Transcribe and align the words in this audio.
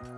Guten 0.00 0.08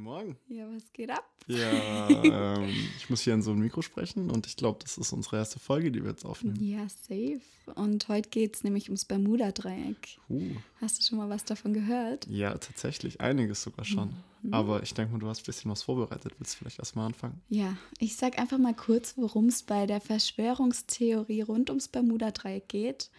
Morgen. 0.00 0.36
Ja, 0.48 0.66
was 0.74 0.90
geht 0.94 1.10
ab? 1.10 1.24
Ja, 1.46 2.08
ähm, 2.08 2.68
ich 2.96 3.10
muss 3.10 3.20
hier 3.20 3.34
in 3.34 3.42
so 3.42 3.50
ein 3.50 3.58
Mikro 3.58 3.82
sprechen 3.82 4.30
und 4.30 4.46
ich 4.46 4.56
glaube, 4.56 4.78
das 4.82 4.96
ist 4.96 5.12
unsere 5.12 5.36
erste 5.36 5.58
Folge, 5.58 5.92
die 5.92 6.02
wir 6.02 6.10
jetzt 6.10 6.24
aufnehmen. 6.24 6.56
Ja, 6.62 6.86
safe. 6.88 7.40
Und 7.74 8.08
heute 8.08 8.30
geht 8.30 8.56
es 8.56 8.64
nämlich 8.64 8.88
ums 8.88 9.04
Bermuda-Dreieck. 9.04 10.18
Uh, 10.30 10.56
Hast 10.80 10.98
du 10.98 11.02
schon 11.04 11.18
mal 11.18 11.28
was 11.28 11.44
davon 11.44 11.74
gehört? 11.74 12.26
ja, 12.28 12.56
tatsächlich, 12.56 13.20
einiges 13.20 13.62
sogar 13.62 13.84
schon. 13.84 14.08
Mhm. 14.08 14.16
Aber 14.52 14.82
ich 14.82 14.94
denke 14.94 15.12
mal, 15.12 15.18
du 15.18 15.28
hast 15.28 15.40
ein 15.40 15.46
bisschen 15.46 15.70
was 15.70 15.82
vorbereitet. 15.82 16.34
Willst 16.38 16.54
du 16.54 16.58
vielleicht 16.58 16.78
erstmal 16.78 17.06
anfangen? 17.06 17.40
Ja, 17.48 17.76
ich 17.98 18.16
sag 18.16 18.38
einfach 18.38 18.58
mal 18.58 18.74
kurz, 18.74 19.14
worum 19.16 19.46
es 19.46 19.62
bei 19.62 19.86
der 19.86 20.00
Verschwörungstheorie 20.00 21.42
rund 21.42 21.70
ums 21.70 21.88
Bermuda-Dreieck 21.88 22.68
geht. 22.68 23.10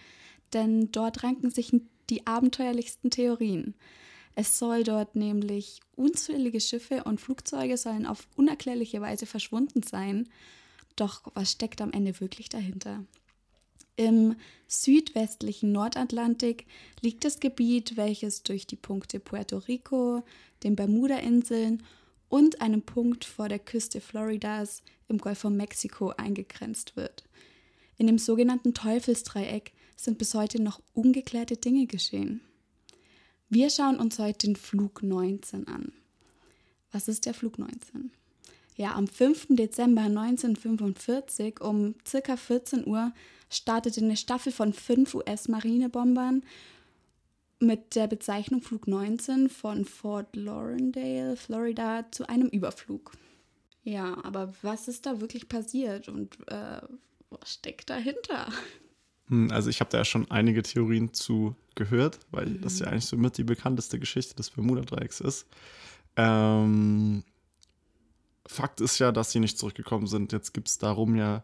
Denn 0.53 0.91
dort 0.91 1.23
ranken 1.23 1.51
sich 1.51 1.71
die 2.09 2.25
abenteuerlichsten 2.25 3.11
Theorien. 3.11 3.75
Es 4.35 4.57
soll 4.57 4.84
dort 4.84 5.15
nämlich 5.15 5.81
unzählige 5.95 6.61
Schiffe 6.61 7.03
und 7.03 7.20
Flugzeuge 7.20 7.77
sollen 7.77 8.05
auf 8.05 8.27
unerklärliche 8.35 9.01
Weise 9.01 9.25
verschwunden 9.25 9.84
sein. 9.84 10.29
Doch 10.95 11.23
was 11.34 11.51
steckt 11.51 11.81
am 11.81 11.91
Ende 11.91 12.20
wirklich 12.20 12.49
dahinter? 12.49 13.03
Im 13.99 14.38
südwestlichen 14.66 15.73
Nordatlantik 15.73 16.66
liegt 17.02 17.26
das 17.26 17.41
Gebiet, 17.41 17.98
welches 17.98 18.44
durch 18.44 18.66
die 18.66 18.77
Punkte 18.77 19.20
Puerto 19.20 19.57
Rico, 19.57 20.23
den 20.63 20.77
Bermuda-Inseln 20.77 21.84
und 22.30 22.62
einem 22.62 22.81
Punkt 22.81 23.26
vor 23.26 23.49
der 23.49 23.60
Küste 23.60 23.99
Floridas 23.99 24.84
im 25.10 25.18
Golf 25.18 25.40
von 25.40 25.57
Mexiko 25.57 26.13
eingegrenzt 26.15 26.96
wird. 26.96 27.26
In 27.98 28.07
dem 28.07 28.20
sogenannten 28.20 28.73
Teufelsdreieck 28.73 29.73
sind 29.98 30.18
bis 30.18 30.34
heute 30.34 30.62
noch 30.62 30.79
ungeklärte 30.93 31.57
Dinge 31.57 31.85
geschehen. 31.85 32.40
Wir 33.49 33.70
schauen 33.70 33.99
uns 33.99 34.18
heute 34.18 34.48
den 34.48 34.55
Flug 34.55 35.04
19 35.04 35.68
an. 35.68 35.91
Was 36.93 37.10
ist 37.10 37.26
der 37.26 37.34
Flug 37.34 37.60
19? 37.60 38.12
Ja, 38.77 38.93
am 38.95 39.10
5. 39.10 39.48
Dezember 39.49 40.04
1945 40.04 41.60
um 41.60 41.95
ca. 42.10 42.38
14 42.38 42.88
Uhr 42.88 43.12
startete 43.49 44.01
eine 44.01 44.17
Staffel 44.17 44.51
von 44.51 44.73
fünf 44.73 45.13
US-Marinebombern 45.15 46.43
mit 47.59 47.95
der 47.95 48.07
Bezeichnung 48.07 48.61
Flug 48.61 48.87
19 48.87 49.49
von 49.49 49.85
Fort 49.85 50.35
Lauderdale, 50.35 51.35
Florida, 51.35 52.05
zu 52.11 52.27
einem 52.29 52.47
Überflug. 52.47 53.11
Ja, 53.83 54.17
aber 54.23 54.53
was 54.61 54.87
ist 54.87 55.05
da 55.05 55.20
wirklich 55.20 55.49
passiert 55.49 56.07
und 56.09 56.37
äh, 56.47 56.81
was 57.29 57.53
steckt 57.53 57.89
dahinter? 57.89 58.47
Hm, 59.27 59.51
Also 59.51 59.70
ich 59.70 59.79
habe 59.79 59.89
da 59.89 59.99
ja 59.99 60.05
schon 60.05 60.29
einige 60.31 60.63
Theorien 60.63 61.13
zu 61.13 61.55
gehört, 61.75 62.20
weil 62.31 62.55
das 62.55 62.79
ja 62.79 62.87
eigentlich 62.87 63.05
so 63.05 63.17
mit 63.17 63.37
die 63.37 63.43
bekannteste 63.43 63.99
Geschichte 63.99 64.35
des 64.35 64.50
Bermuda-Dreiecks 64.51 65.22
ist. 65.22 65.47
Ähm, 66.16 67.23
Fakt 68.45 68.81
ist 68.81 69.00
ja, 69.00 69.11
dass 69.11 69.31
sie 69.31 69.39
nicht 69.39 69.57
zurückgekommen 69.57 70.07
sind. 70.07 70.31
Jetzt 70.31 70.53
gibt 70.53 70.67
es 70.67 70.77
darum 70.77 71.16
ja 71.16 71.44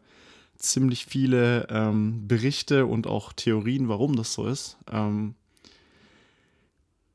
ziemlich 0.58 1.06
viele 1.06 1.68
ähm, 1.70 2.28
Berichte 2.28 2.86
und 2.86 3.08
auch 3.08 3.34
Theorien, 3.34 3.90
warum 3.90 4.16
das 4.16 4.34
so 4.34 4.48
ist. 4.48 4.78
Ähm, 4.92 5.36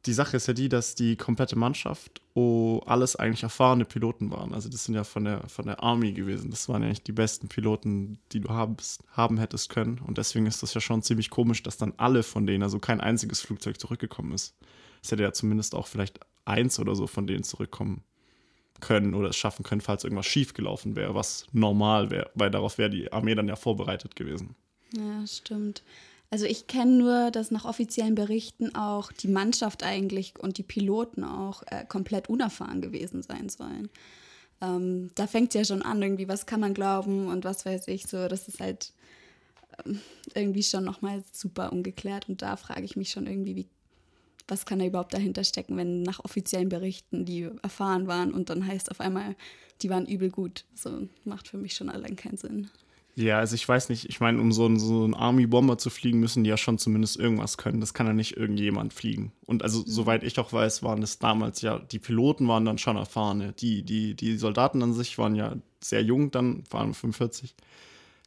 die 0.06 0.12
Sache 0.14 0.36
ist 0.36 0.46
ja 0.46 0.54
die, 0.54 0.70
dass 0.70 0.94
die 0.94 1.16
komplette 1.16 1.56
Mannschaft 1.56 2.22
oh, 2.34 2.80
alles 2.86 3.16
eigentlich 3.16 3.42
erfahrene 3.42 3.84
Piloten 3.84 4.30
waren. 4.30 4.54
Also 4.54 4.70
das 4.70 4.84
sind 4.84 4.94
ja 4.94 5.04
von 5.04 5.24
der, 5.24 5.46
von 5.48 5.66
der 5.66 5.82
Army 5.82 6.12
gewesen. 6.12 6.50
Das 6.50 6.68
waren 6.68 6.82
ja 6.82 6.88
eigentlich 6.88 7.02
die 7.02 7.12
besten 7.12 7.48
Piloten, 7.48 8.18
die 8.32 8.40
du 8.40 8.48
habst, 8.48 9.04
haben 9.10 9.38
hättest 9.38 9.68
können. 9.68 9.98
Und 9.98 10.16
deswegen 10.16 10.46
ist 10.46 10.62
das 10.62 10.72
ja 10.72 10.80
schon 10.80 11.02
ziemlich 11.02 11.28
komisch, 11.28 11.62
dass 11.62 11.76
dann 11.76 11.92
alle 11.98 12.22
von 12.22 12.46
denen, 12.46 12.62
also 12.62 12.78
kein 12.78 13.00
einziges 13.00 13.42
Flugzeug 13.42 13.78
zurückgekommen 13.78 14.32
ist. 14.32 14.54
Es 15.02 15.12
hätte 15.12 15.22
ja 15.22 15.32
zumindest 15.32 15.74
auch 15.74 15.86
vielleicht 15.86 16.18
eins 16.46 16.78
oder 16.78 16.94
so 16.94 17.06
von 17.06 17.26
denen 17.26 17.44
zurückkommen 17.44 18.02
können 18.80 19.14
oder 19.14 19.28
es 19.28 19.36
schaffen 19.36 19.62
können, 19.62 19.80
falls 19.80 20.04
irgendwas 20.04 20.26
schiefgelaufen 20.26 20.96
wäre, 20.96 21.14
was 21.14 21.46
normal 21.52 22.10
wäre, 22.10 22.30
weil 22.34 22.50
darauf 22.50 22.78
wäre 22.78 22.90
die 22.90 23.12
Armee 23.12 23.34
dann 23.34 23.48
ja 23.48 23.56
vorbereitet 23.56 24.16
gewesen. 24.16 24.56
Ja, 24.96 25.26
stimmt. 25.26 25.82
Also 26.30 26.46
ich 26.46 26.68
kenne 26.68 26.92
nur, 26.92 27.30
dass 27.32 27.50
nach 27.50 27.64
offiziellen 27.64 28.14
Berichten 28.14 28.74
auch 28.74 29.10
die 29.10 29.28
Mannschaft 29.28 29.82
eigentlich 29.82 30.34
und 30.38 30.58
die 30.58 30.62
Piloten 30.62 31.24
auch 31.24 31.62
äh, 31.66 31.84
komplett 31.84 32.28
unerfahren 32.28 32.80
gewesen 32.80 33.22
sein 33.22 33.48
sollen. 33.48 33.90
Ähm, 34.60 35.10
da 35.16 35.26
fängt 35.26 35.48
es 35.48 35.54
ja 35.54 35.64
schon 35.64 35.82
an, 35.82 36.00
irgendwie, 36.00 36.28
was 36.28 36.46
kann 36.46 36.60
man 36.60 36.74
glauben 36.74 37.26
und 37.26 37.44
was 37.44 37.66
weiß 37.66 37.88
ich 37.88 38.06
so. 38.06 38.28
Das 38.28 38.46
ist 38.46 38.60
halt 38.60 38.92
ähm, 39.84 40.00
irgendwie 40.34 40.62
schon 40.62 40.84
nochmal 40.84 41.24
super 41.32 41.72
ungeklärt 41.72 42.28
und 42.28 42.42
da 42.42 42.56
frage 42.56 42.84
ich 42.84 42.94
mich 42.94 43.10
schon 43.10 43.26
irgendwie, 43.26 43.56
wie, 43.56 43.68
was 44.50 44.66
kann 44.66 44.78
da 44.78 44.86
überhaupt 44.86 45.14
dahinter 45.14 45.44
stecken, 45.44 45.76
wenn 45.76 46.02
nach 46.02 46.24
offiziellen 46.24 46.68
Berichten 46.68 47.24
die 47.24 47.48
erfahren 47.62 48.06
waren 48.06 48.32
und 48.32 48.50
dann 48.50 48.66
heißt 48.66 48.90
auf 48.90 49.00
einmal, 49.00 49.36
die 49.82 49.90
waren 49.90 50.06
übel 50.06 50.30
gut. 50.30 50.64
So 50.74 51.08
macht 51.24 51.48
für 51.48 51.58
mich 51.58 51.74
schon 51.74 51.88
allein 51.88 52.16
keinen 52.16 52.36
Sinn. 52.36 52.68
Ja, 53.16 53.38
also 53.38 53.54
ich 53.54 53.68
weiß 53.68 53.88
nicht, 53.88 54.08
ich 54.08 54.20
meine, 54.20 54.40
um 54.40 54.52
so 54.52 54.64
einen, 54.64 54.78
so 54.78 55.04
einen 55.04 55.14
Army-Bomber 55.14 55.78
zu 55.78 55.90
fliegen, 55.90 56.20
müssen 56.20 56.44
die 56.44 56.50
ja 56.50 56.56
schon 56.56 56.78
zumindest 56.78 57.18
irgendwas 57.18 57.58
können. 57.58 57.80
Das 57.80 57.92
kann 57.92 58.06
ja 58.06 58.12
nicht 58.12 58.36
irgendjemand 58.36 58.94
fliegen. 58.94 59.32
Und 59.46 59.62
also, 59.62 59.82
soweit 59.84 60.22
ich 60.22 60.38
auch 60.38 60.52
weiß, 60.52 60.82
waren 60.82 61.02
es 61.02 61.18
damals 61.18 61.60
ja, 61.60 61.78
die 61.78 61.98
Piloten 61.98 62.46
waren 62.48 62.64
dann 62.64 62.78
schon 62.78 62.96
erfahrene. 62.96 63.52
Die, 63.52 63.82
die, 63.82 64.14
die 64.14 64.36
Soldaten 64.38 64.82
an 64.82 64.94
sich 64.94 65.18
waren 65.18 65.34
ja 65.34 65.56
sehr 65.80 66.02
jung, 66.02 66.30
dann 66.30 66.62
waren 66.70 66.94
45. 66.94 67.54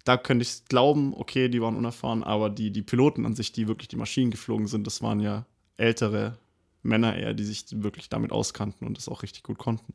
Da 0.04 0.18
könnte 0.18 0.44
ich 0.44 0.66
glauben, 0.66 1.14
okay, 1.16 1.48
die 1.48 1.62
waren 1.62 1.78
unerfahren, 1.78 2.24
aber 2.24 2.50
die, 2.50 2.72
die 2.72 2.82
Piloten 2.82 3.26
an 3.26 3.36
sich, 3.36 3.54
die 3.54 3.70
wirklich 3.70 3.88
die 3.88 3.96
Maschinen 3.96 4.32
geflogen 4.32 4.68
sind, 4.68 4.86
das 4.86 5.02
waren 5.02 5.22
ja 5.22 5.46
ältere 5.78 6.38
Männer 6.84 7.16
eher, 7.16 7.34
die 7.34 7.46
sich 7.46 7.66
wirklich 7.72 8.10
damit 8.10 8.32
auskannten 8.32 8.86
und 8.86 8.98
das 8.98 9.08
auch 9.08 9.24
richtig 9.24 9.44
gut 9.44 9.58
konnten. 9.58 9.94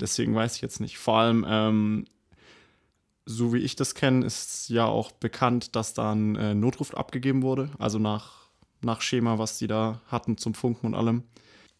Deswegen 0.00 0.34
weiß 0.34 0.56
ich 0.56 0.62
jetzt 0.62 0.80
nicht. 0.80 0.98
Vor 0.98 1.18
allem, 1.18 1.44
ähm, 1.48 2.04
so 3.26 3.52
wie 3.52 3.58
ich 3.58 3.76
das 3.76 3.94
kenne, 3.94 4.24
ist 4.24 4.68
ja 4.68 4.86
auch 4.86 5.10
bekannt, 5.12 5.76
dass 5.76 5.94
da 5.94 6.12
ein 6.12 6.36
äh, 6.36 6.54
Notruf 6.54 6.94
abgegeben 6.94 7.42
wurde, 7.42 7.70
also 7.78 7.98
nach, 7.98 8.48
nach 8.80 9.00
Schema, 9.02 9.38
was 9.38 9.58
die 9.58 9.66
da 9.66 10.00
hatten 10.06 10.38
zum 10.38 10.54
Funken 10.54 10.86
und 10.86 10.94
allem. 10.94 11.24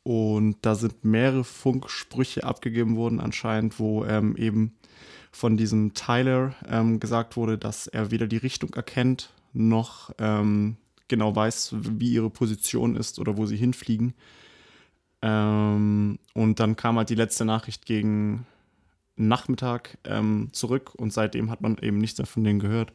Und 0.03 0.57
da 0.63 0.75
sind 0.75 1.05
mehrere 1.05 1.45
Funksprüche 1.45 2.45
abgegeben 2.45 2.97
worden 2.97 3.21
anscheinend, 3.21 3.79
wo 3.79 4.05
ähm, 4.05 4.37
eben 4.37 4.75
von 5.31 5.57
diesem 5.57 5.95
Tyler 5.95 6.55
ähm, 6.69 6.99
gesagt 7.01 7.37
wurde, 7.37 7.59
dass 7.59 7.87
er 7.87 8.11
weder 8.11 8.27
die 8.27 8.39
Richtung 8.39 8.75
erkennt, 8.75 9.31
noch 9.53 10.11
ähm, 10.19 10.77
genau 11.11 11.37
weiß, 11.37 11.75
wie 11.79 12.15
ihre 12.15 12.31
Position 12.31 12.97
ist 12.97 13.19
oder 13.19 13.37
wo 13.37 13.45
sie 13.45 13.57
hinfliegen. 13.57 14.15
Ähm, 15.21 16.19
und 16.33 16.61
dann 16.61 16.77
kam 16.77 16.97
halt 16.97 17.11
die 17.11 17.15
letzte 17.15 17.45
Nachricht 17.45 17.85
gegen 17.85 18.47
Nachmittag 19.17 19.99
ähm, 20.05 20.49
zurück 20.53 20.95
und 20.97 21.13
seitdem 21.13 21.51
hat 21.51 21.61
man 21.61 21.77
eben 21.79 21.99
nichts 21.99 22.19
mehr 22.19 22.27
von 22.27 22.43
denen 22.43 22.59
gehört. 22.59 22.93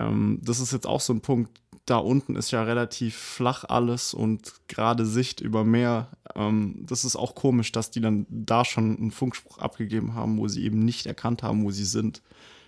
Ähm, 0.00 0.40
das 0.42 0.58
ist 0.58 0.72
jetzt 0.72 0.86
auch 0.86 1.00
so 1.00 1.12
ein 1.12 1.20
Punkt, 1.20 1.60
da 1.86 1.98
unten 1.98 2.34
ist 2.34 2.50
ja 2.50 2.64
relativ 2.64 3.16
flach 3.16 3.64
alles 3.64 4.12
und 4.12 4.54
gerade 4.66 5.06
Sicht 5.06 5.40
über 5.40 5.64
Meer. 5.64 6.08
Ähm, 6.34 6.84
das 6.84 7.04
ist 7.04 7.14
auch 7.14 7.36
komisch, 7.36 7.70
dass 7.70 7.92
die 7.92 8.00
dann 8.00 8.26
da 8.28 8.64
schon 8.64 8.96
einen 8.96 9.10
Funkspruch 9.12 9.58
abgegeben 9.58 10.14
haben, 10.14 10.38
wo 10.38 10.48
sie 10.48 10.64
eben 10.64 10.80
nicht 10.80 11.06
erkannt 11.06 11.44
haben, 11.44 11.62
wo 11.62 11.70
sie 11.70 11.84
sind, 11.84 12.22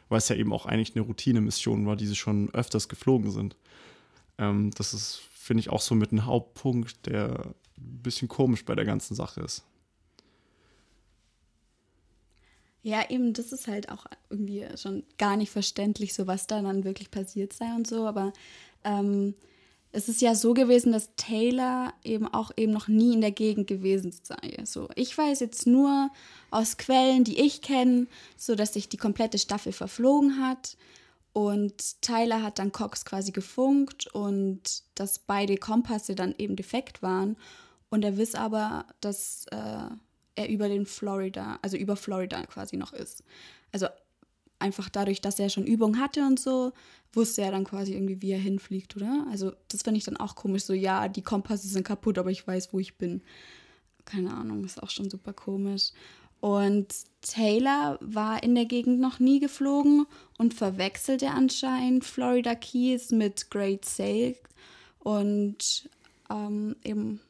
weil 0.09 0.19
es 0.19 0.29
ja 0.29 0.37
eben 0.37 0.53
auch 0.53 0.67
eigentlich 0.67 0.95
eine 0.95 1.05
Routinemission 1.05 1.87
war, 1.87 1.97
die 1.97 2.07
sie 2.07 2.17
schon 2.17 2.55
öfters 2.55 2.89
geflogen 2.89 3.33
sind. 3.33 3.57
Ähm, 4.39 4.71
das 4.73 4.95
ist, 4.95 5.21
finde 5.33 5.61
ich, 5.61 5.71
auch 5.71 5.81
so 5.81 5.95
mit 5.95 6.13
einem 6.13 6.27
Hauptpunkt, 6.27 7.07
der 7.07 7.55
ein 7.77 8.03
bisschen 8.03 8.29
komisch 8.29 8.65
bei 8.65 8.75
der 8.75 8.85
ganzen 8.85 9.15
Sache 9.15 9.41
ist. 9.41 9.65
Ja, 12.83 13.11
eben, 13.11 13.33
das 13.33 13.53
ist 13.53 13.67
halt 13.67 13.91
auch 13.91 14.07
irgendwie 14.31 14.65
schon 14.77 15.03
gar 15.19 15.37
nicht 15.37 15.51
verständlich, 15.51 16.15
so 16.15 16.27
was 16.27 16.47
da 16.47 16.63
dann 16.63 16.85
wirklich 16.85 17.11
passiert 17.11 17.53
sei 17.53 17.75
und 17.75 17.87
so. 17.87 18.07
Aber 18.07 18.33
ähm, 18.85 19.35
es 19.91 20.09
ist 20.09 20.21
ja 20.21 20.35
so 20.35 20.55
gewesen, 20.55 20.93
dass 20.93 21.11
Taylor 21.17 21.93
eben 22.05 22.29
auch 22.29 22.53
eben 22.57 22.73
noch 22.73 22.89
nie 22.89 23.15
in 23.15 23.21
der 23.21 23.31
Gegend 23.31 23.67
gewesen 23.67 24.13
sei. 24.23 24.63
So, 24.65 24.89
ich 24.95 25.17
weiß 25.17 25.41
jetzt 25.41 25.67
nur 25.67 26.11
aus 26.51 26.77
Quellen, 26.77 27.25
die 27.25 27.41
ich 27.41 27.63
kenne, 27.63 28.07
so 28.37 28.55
dass 28.55 28.75
sich 28.75 28.89
die 28.89 28.97
komplette 28.97 29.39
Staffel 29.39 29.73
verflogen 29.73 30.41
hat. 30.41 30.77
Und 31.39 32.03
Tyler 32.03 32.43
hat 32.43 32.59
dann 32.59 32.73
Cox 32.73 33.05
quasi 33.05 33.31
gefunkt 33.31 34.09
und 34.09 34.83
dass 34.97 35.21
beide 35.21 35.57
Kompasse 35.57 36.17
dann 36.17 36.35
eben 36.37 36.57
defekt 36.57 37.01
waren. 37.01 37.37
Und 37.91 38.05
er 38.05 38.17
wiss 38.17 38.35
aber, 38.35 38.87
dass 39.01 39.47
äh, 39.53 39.89
er 40.35 40.49
über 40.49 40.69
den 40.69 40.85
Florida, 40.85 41.61
also 41.63 41.77
über 41.77 41.95
Florida 41.95 42.45
quasi 42.47 42.77
noch 42.77 42.93
ist. 42.93 43.23
Also 43.71 43.87
einfach 44.59 44.89
dadurch, 44.89 45.21
dass 45.21 45.39
er 45.39 45.49
schon 45.49 45.65
Übung 45.65 46.01
hatte 46.01 46.27
und 46.27 46.41
so, 46.41 46.73
wusste 47.13 47.43
er 47.43 47.53
dann 47.53 47.63
quasi 47.63 47.93
irgendwie, 47.93 48.21
wie 48.21 48.33
er 48.33 48.41
hinfliegt, 48.41 48.97
oder? 48.97 49.25
Also 49.31 49.53
das 49.69 49.83
finde 49.83 49.99
ich 49.99 50.05
dann 50.05 50.17
auch 50.17 50.35
komisch, 50.35 50.65
so 50.65 50.73
ja, 50.73 51.07
die 51.07 51.23
Kompasse 51.23 51.69
sind 51.69 51.87
kaputt, 51.87 52.19
aber 52.19 52.33
ich 52.33 52.45
weiß, 52.45 52.73
wo 52.73 52.81
ich 52.81 52.99
bin. 52.99 53.23
keine 54.05 54.35
Ahnung, 54.35 54.65
ist 54.65 54.83
auch 54.83 54.91
schon 54.91 55.09
super 55.09 55.33
komisch. 55.33 55.93
Und 56.41 56.95
Taylor 57.23 57.99
war 58.01 58.43
in 58.43 58.55
der 58.55 58.65
Gegend 58.65 59.01
noch 59.01 59.19
nie 59.19 59.41
geflogen 59.41 60.07
und 60.39 60.55
verwechselte 60.55 61.31
anscheinend 61.31 62.05
Florida 62.05 62.55
Keys 62.55 63.11
mit 63.11 63.51
Great 63.51 63.85
Sale. 63.85 64.37
Und 65.01 65.89
ähm, 66.31 66.77
eben 66.85 67.21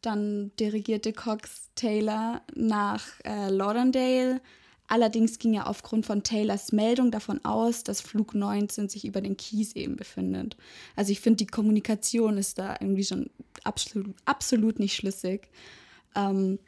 dann 0.00 0.52
dirigierte 0.58 1.12
Cox 1.12 1.68
Taylor 1.74 2.42
nach 2.54 3.02
äh, 3.24 3.50
Lauderdale. 3.50 4.40
Allerdings 4.88 5.38
ging 5.38 5.54
er 5.54 5.68
aufgrund 5.68 6.06
von 6.06 6.22
Taylors 6.22 6.70
Meldung 6.70 7.10
davon 7.10 7.44
aus, 7.44 7.82
dass 7.82 8.00
Flug 8.00 8.34
19 8.34 8.88
sich 8.88 9.04
über 9.04 9.20
den 9.20 9.36
Keys 9.36 9.74
eben 9.74 9.96
befindet. 9.96 10.56
Also 10.94 11.10
ich 11.10 11.20
finde, 11.20 11.38
die 11.38 11.46
Kommunikation 11.46 12.38
ist 12.38 12.58
da 12.58 12.76
irgendwie 12.80 13.04
schon 13.04 13.28
absolut, 13.64 14.14
absolut 14.24 14.78
nicht 14.78 14.94
schlüssig. 14.94 15.48
Ähm, 16.14 16.60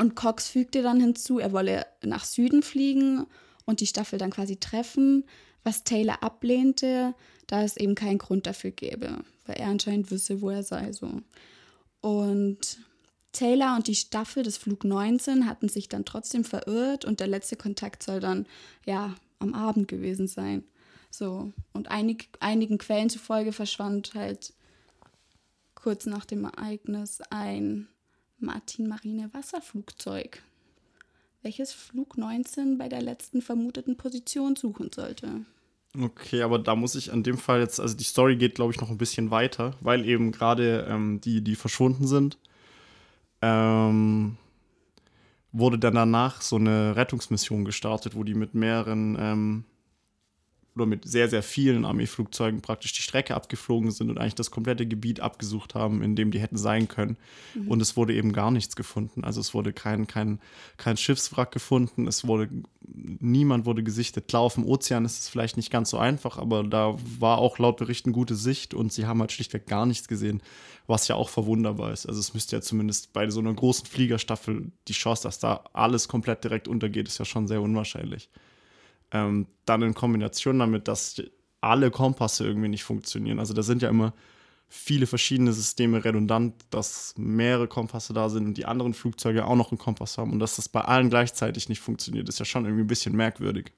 und 0.00 0.16
Cox 0.16 0.48
fügte 0.48 0.80
dann 0.80 0.98
hinzu, 0.98 1.38
er 1.40 1.52
wolle 1.52 1.86
nach 2.02 2.24
Süden 2.24 2.62
fliegen 2.62 3.26
und 3.66 3.80
die 3.80 3.86
Staffel 3.86 4.18
dann 4.18 4.30
quasi 4.30 4.56
treffen, 4.56 5.24
was 5.62 5.84
Taylor 5.84 6.22
ablehnte, 6.22 7.14
da 7.46 7.62
es 7.62 7.76
eben 7.76 7.94
keinen 7.94 8.16
Grund 8.16 8.46
dafür 8.46 8.70
gäbe, 8.70 9.18
weil 9.44 9.56
er 9.56 9.68
anscheinend 9.68 10.10
wisse, 10.10 10.40
wo 10.40 10.48
er 10.48 10.62
sei. 10.62 10.92
So. 10.92 11.20
Und 12.00 12.78
Taylor 13.32 13.76
und 13.76 13.88
die 13.88 13.94
Staffel 13.94 14.42
des 14.42 14.56
Flug 14.56 14.84
19 14.84 15.46
hatten 15.46 15.68
sich 15.68 15.90
dann 15.90 16.06
trotzdem 16.06 16.44
verirrt 16.44 17.04
und 17.04 17.20
der 17.20 17.26
letzte 17.26 17.56
Kontakt 17.56 18.02
soll 18.02 18.20
dann 18.20 18.46
ja 18.86 19.14
am 19.38 19.52
Abend 19.52 19.86
gewesen 19.86 20.26
sein. 20.26 20.64
So, 21.10 21.52
und 21.74 21.90
einig, 21.90 22.30
einigen 22.40 22.78
Quellen 22.78 23.10
zufolge 23.10 23.52
verschwand 23.52 24.14
halt 24.14 24.54
kurz 25.74 26.06
nach 26.06 26.24
dem 26.24 26.44
Ereignis 26.44 27.20
ein 27.28 27.86
Martin 28.40 28.88
Marine 28.88 29.30
Wasserflugzeug, 29.32 30.42
welches 31.42 31.72
Flug 31.72 32.16
19 32.16 32.78
bei 32.78 32.88
der 32.88 33.02
letzten 33.02 33.42
vermuteten 33.42 33.96
Position 33.96 34.56
suchen 34.56 34.90
sollte. 34.92 35.44
Okay, 35.98 36.42
aber 36.42 36.58
da 36.58 36.76
muss 36.76 36.94
ich 36.94 37.12
an 37.12 37.24
dem 37.24 37.36
Fall 37.36 37.60
jetzt, 37.60 37.80
also 37.80 37.96
die 37.96 38.04
Story 38.04 38.36
geht, 38.36 38.54
glaube 38.54 38.72
ich, 38.72 38.80
noch 38.80 38.90
ein 38.90 38.98
bisschen 38.98 39.30
weiter, 39.30 39.74
weil 39.80 40.06
eben 40.06 40.30
gerade 40.30 40.86
ähm, 40.88 41.20
die, 41.20 41.42
die 41.42 41.56
verschwunden 41.56 42.06
sind, 42.06 42.38
ähm, 43.42 44.36
wurde 45.52 45.78
dann 45.78 45.94
danach 45.94 46.42
so 46.42 46.56
eine 46.56 46.94
Rettungsmission 46.94 47.64
gestartet, 47.64 48.14
wo 48.14 48.22
die 48.22 48.34
mit 48.34 48.54
mehreren 48.54 49.16
ähm, 49.18 49.64
oder 50.76 50.86
mit 50.86 51.06
sehr, 51.08 51.28
sehr 51.28 51.42
vielen 51.42 51.84
Armeeflugzeugen 51.84 52.62
praktisch 52.62 52.92
die 52.92 53.02
Strecke 53.02 53.34
abgeflogen 53.34 53.90
sind 53.90 54.08
und 54.08 54.18
eigentlich 54.18 54.36
das 54.36 54.50
komplette 54.50 54.86
Gebiet 54.86 55.20
abgesucht 55.20 55.74
haben, 55.74 56.02
in 56.02 56.14
dem 56.14 56.30
die 56.30 56.38
hätten 56.38 56.56
sein 56.56 56.86
können. 56.86 57.16
Mhm. 57.54 57.68
Und 57.68 57.82
es 57.82 57.96
wurde 57.96 58.14
eben 58.14 58.32
gar 58.32 58.50
nichts 58.50 58.76
gefunden. 58.76 59.24
Also 59.24 59.40
es 59.40 59.52
wurde 59.52 59.72
kein, 59.72 60.06
kein, 60.06 60.38
kein 60.76 60.96
Schiffswrack 60.96 61.50
gefunden, 61.50 62.06
es 62.06 62.26
wurde, 62.26 62.48
niemand 62.86 63.66
wurde 63.66 63.82
gesichtet. 63.82 64.28
Klar, 64.28 64.42
auf 64.42 64.54
dem 64.54 64.64
Ozean 64.64 65.04
ist 65.04 65.18
es 65.18 65.28
vielleicht 65.28 65.56
nicht 65.56 65.70
ganz 65.70 65.90
so 65.90 65.98
einfach, 65.98 66.38
aber 66.38 66.62
da 66.62 66.96
war 67.18 67.38
auch 67.38 67.58
laut 67.58 67.76
Berichten 67.76 68.12
gute 68.12 68.36
Sicht 68.36 68.72
und 68.72 68.92
sie 68.92 69.06
haben 69.06 69.20
halt 69.20 69.32
schlichtweg 69.32 69.66
gar 69.66 69.86
nichts 69.86 70.06
gesehen, 70.06 70.40
was 70.86 71.08
ja 71.08 71.16
auch 71.16 71.28
verwunderbar 71.28 71.92
ist. 71.92 72.06
Also 72.06 72.20
es 72.20 72.32
müsste 72.32 72.56
ja 72.56 72.62
zumindest 72.62 73.12
bei 73.12 73.28
so 73.28 73.40
einer 73.40 73.54
großen 73.54 73.86
Fliegerstaffel 73.86 74.70
die 74.86 74.92
Chance, 74.92 75.24
dass 75.24 75.40
da 75.40 75.64
alles 75.72 76.06
komplett 76.06 76.44
direkt 76.44 76.68
untergeht, 76.68 77.08
ist 77.08 77.18
ja 77.18 77.24
schon 77.24 77.48
sehr 77.48 77.60
unwahrscheinlich. 77.60 78.30
Ähm, 79.12 79.46
dann 79.64 79.82
in 79.82 79.94
Kombination 79.94 80.58
damit, 80.58 80.88
dass 80.88 81.22
alle 81.60 81.90
Kompasse 81.90 82.46
irgendwie 82.46 82.68
nicht 82.68 82.84
funktionieren. 82.84 83.38
Also 83.38 83.54
da 83.54 83.62
sind 83.62 83.82
ja 83.82 83.88
immer 83.88 84.14
viele 84.68 85.06
verschiedene 85.06 85.52
Systeme 85.52 86.04
redundant, 86.04 86.54
dass 86.70 87.14
mehrere 87.18 87.66
Kompasse 87.66 88.12
da 88.12 88.28
sind 88.28 88.46
und 88.46 88.56
die 88.56 88.66
anderen 88.66 88.94
Flugzeuge 88.94 89.44
auch 89.44 89.56
noch 89.56 89.72
einen 89.72 89.78
Kompass 89.78 90.16
haben 90.16 90.32
und 90.32 90.38
dass 90.38 90.56
das 90.56 90.68
bei 90.68 90.80
allen 90.80 91.10
gleichzeitig 91.10 91.68
nicht 91.68 91.80
funktioniert, 91.80 92.28
ist 92.28 92.38
ja 92.38 92.44
schon 92.44 92.64
irgendwie 92.64 92.84
ein 92.84 92.88
bisschen 92.88 93.16
merkwürdig. 93.16 93.72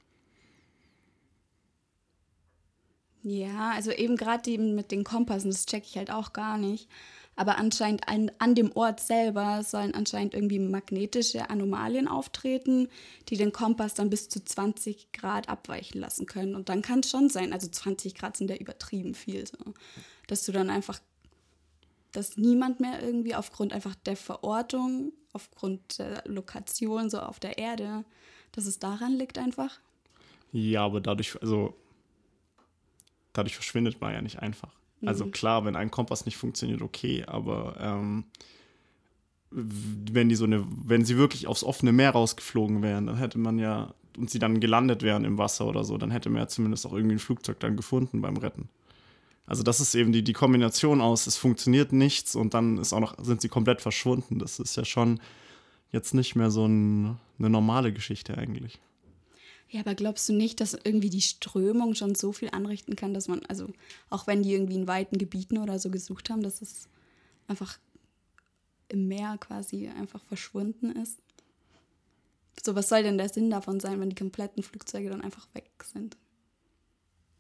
Ja, 3.23 3.71
also 3.71 3.91
eben 3.91 4.17
gerade 4.17 4.59
mit 4.59 4.91
den 4.91 5.05
Kompassen, 5.05 5.51
das 5.51 5.65
checke 5.65 5.87
ich 5.89 5.97
halt 5.97 6.11
auch 6.11 6.33
gar 6.33 6.59
nicht. 6.59 6.89
Aber 7.35 7.57
anscheinend 7.57 8.09
an, 8.09 8.31
an 8.39 8.55
dem 8.55 8.73
Ort 8.73 9.01
selber 9.01 9.63
sollen 9.63 9.95
anscheinend 9.95 10.35
irgendwie 10.35 10.59
magnetische 10.59 11.49
Anomalien 11.49 12.07
auftreten, 12.07 12.89
die 13.29 13.37
den 13.37 13.53
Kompass 13.53 13.95
dann 13.95 14.11
bis 14.11 14.29
zu 14.29 14.45
20 14.45 15.13
Grad 15.13 15.49
abweichen 15.49 16.01
lassen 16.01 16.27
können. 16.27 16.55
Und 16.55 16.69
dann 16.69 16.83
kann 16.83 17.01
es 17.01 17.11
schon 17.11 17.31
sein, 17.31 17.53
also 17.53 17.69
20 17.69 18.15
Grad 18.15 18.37
sind 18.37 18.51
ja 18.51 18.57
übertrieben 18.57 19.15
viel, 19.15 19.47
so, 19.47 19.57
dass 20.27 20.45
du 20.45 20.53
dann 20.53 20.69
einfach, 20.69 21.01
dass 22.13 22.37
niemand 22.37 22.81
mehr 22.81 23.03
irgendwie 23.03 23.35
aufgrund 23.35 23.73
einfach 23.73 23.95
der 23.95 24.17
Verortung, 24.17 25.13
aufgrund 25.33 25.99
der 25.99 26.23
Lokation 26.27 27.09
so 27.09 27.21
auf 27.21 27.41
der 27.41 27.57
Erde, 27.57 28.05
dass 28.53 28.67
es 28.67 28.79
daran 28.79 29.15
liegt 29.15 29.39
einfach. 29.39 29.81
Ja, 30.53 30.85
aber 30.85 31.01
dadurch, 31.01 31.41
also 31.41 31.75
dadurch 33.33 33.55
verschwindet 33.55 34.03
man 34.03 34.13
ja 34.13 34.21
nicht 34.21 34.41
einfach. 34.41 34.82
Also 35.05 35.27
mhm. 35.27 35.33
klar, 35.33 35.65
wenn 35.65 35.77
ein 35.77 35.91
Kompass 35.91 36.27
nicht 36.27 36.37
funktioniert, 36.37 36.83
okay, 36.83 37.25
aber 37.27 37.77
ähm, 37.81 38.25
wenn 39.51 40.29
die 40.29 40.35
so 40.35 40.45
eine, 40.45 40.65
wenn 40.85 41.05
sie 41.05 41.17
wirklich 41.17 41.47
aufs 41.47 41.65
offene 41.65 41.93
Meer 41.93 42.11
rausgeflogen 42.11 42.83
wären, 42.83 43.07
dann 43.07 43.17
hätte 43.17 43.39
man 43.39 43.59
ja, 43.59 43.95
und 44.17 44.31
sie 44.31 44.39
dann 44.39 44.61
gelandet 44.61 45.03
wären 45.03 45.25
im 45.25 45.39
Wasser 45.39 45.67
oder 45.67 45.85
so, 45.85 45.99
dann 45.99 46.11
hätte 46.11 46.31
man 46.31 46.41
ja 46.41 46.49
zumindest 46.49 46.87
auch 46.87 46.93
irgendwie 46.93 47.17
ein 47.17 47.21
Flugzeug 47.21 47.61
dann 47.61 47.77
gefunden 47.77 48.23
beim 48.23 48.37
Retten. 48.37 48.69
Also 49.45 49.63
das 49.63 49.81
ist 49.81 49.95
eben 49.95 50.13
die, 50.13 50.23
die 50.23 50.33
Kombination 50.33 51.01
aus, 51.01 51.27
es 51.27 51.37
funktioniert 51.37 51.93
nichts 51.93 52.37
und 52.37 52.55
dann 52.55 52.79
ist 52.79 52.93
auch 52.93 53.01
noch, 53.01 53.15
sind 53.23 53.41
sie 53.41 53.49
komplett 53.49 53.83
verschwunden. 53.83 54.39
Das 54.39 54.59
ist 54.59 54.77
ja 54.77 54.85
schon 54.85 55.21
jetzt 55.91 56.15
nicht 56.15 56.37
mehr 56.37 56.51
so 56.51 56.65
ein, 56.67 57.19
eine 57.39 57.51
normale 57.51 57.93
Geschichte 57.93 58.39
eigentlich. 58.39 58.81
Ja, 59.73 59.81
aber 59.81 59.95
glaubst 59.95 60.29
du 60.29 60.35
nicht, 60.35 60.61
dass 60.61 60.75
irgendwie 60.75 61.09
die 61.09 61.23
Strömung 61.23 61.95
schon 61.95 62.15
so 62.15 62.33
viel 62.33 62.51
anrichten 62.51 62.95
kann, 62.95 63.15
dass 63.15 63.27
man, 63.27 63.41
also 63.47 63.69
auch 64.11 64.27
wenn 64.27 64.43
die 64.43 64.53
irgendwie 64.53 64.75
in 64.75 64.87
weiten 64.87 65.17
Gebieten 65.17 65.57
oder 65.57 65.79
so 65.79 65.89
gesucht 65.89 66.29
haben, 66.29 66.43
dass 66.43 66.61
es 66.61 66.89
einfach 67.49 67.79
im 68.89 69.09
Meer 69.09 69.39
quasi 69.39 69.89
einfach 69.89 70.23
verschwunden 70.25 70.93
ist? 70.93 71.23
So, 72.63 72.75
was 72.75 72.91
soll 72.91 73.03
denn 73.03 73.17
der 73.17 73.31
Sinn 73.31 73.49
davon 73.49 73.81
sein, 73.81 73.99
wenn 73.99 74.11
die 74.11 74.15
kompletten 74.15 74.63
Flugzeuge 74.63 75.09
dann 75.09 75.23
einfach 75.23 75.49
weg 75.55 75.71
sind? 75.91 76.19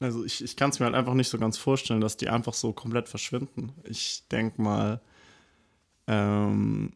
Also 0.00 0.24
ich, 0.24 0.42
ich 0.42 0.56
kann 0.56 0.70
es 0.70 0.80
mir 0.80 0.86
halt 0.86 0.94
einfach 0.94 1.12
nicht 1.12 1.28
so 1.28 1.36
ganz 1.38 1.58
vorstellen, 1.58 2.00
dass 2.00 2.16
die 2.16 2.30
einfach 2.30 2.54
so 2.54 2.72
komplett 2.72 3.10
verschwinden. 3.10 3.74
Ich 3.84 4.26
denke 4.32 4.62
mal, 4.62 5.02
ähm, 6.06 6.94